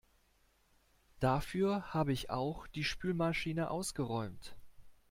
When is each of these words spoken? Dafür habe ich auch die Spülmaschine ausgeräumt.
Dafür 1.19 1.93
habe 1.93 2.11
ich 2.11 2.31
auch 2.31 2.65
die 2.65 2.83
Spülmaschine 2.83 3.69
ausgeräumt. 3.69 4.55